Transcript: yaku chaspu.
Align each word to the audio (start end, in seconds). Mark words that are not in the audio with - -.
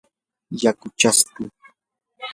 yaku 0.61 0.87
chaspu. 0.99 1.41